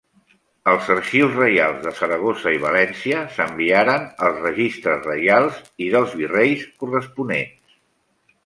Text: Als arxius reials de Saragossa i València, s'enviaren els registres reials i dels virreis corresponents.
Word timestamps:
Als 0.71 0.87
arxius 0.93 1.35
reials 1.39 1.83
de 1.83 1.91
Saragossa 1.99 2.53
i 2.55 2.61
València, 2.63 3.21
s'enviaren 3.35 4.09
els 4.29 4.41
registres 4.49 5.07
reials 5.11 5.63
i 5.89 5.91
dels 5.97 6.17
virreis 6.23 6.69
corresponents. 6.83 7.79